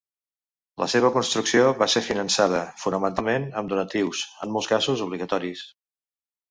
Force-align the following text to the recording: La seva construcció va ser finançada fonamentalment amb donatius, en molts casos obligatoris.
La 0.83 0.87
seva 0.93 1.11
construcció 1.17 1.67
va 1.81 1.89
ser 1.95 2.03
finançada 2.07 2.63
fonamentalment 2.85 3.49
amb 3.63 3.73
donatius, 3.75 4.27
en 4.47 4.57
molts 4.59 4.75
casos 4.75 5.07
obligatoris. 5.11 5.67